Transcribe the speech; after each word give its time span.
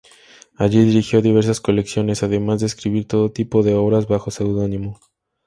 Allí 0.55 0.83
dirigió 0.83 1.21
diversas 1.21 1.61
colecciones, 1.61 2.23
además 2.23 2.59
de 2.59 2.65
escribir 2.65 3.07
todo 3.07 3.31
tipo 3.31 3.61
de 3.61 3.75
obras 3.75 4.07
bajo 4.07 4.31
seudónimo. 4.31 4.99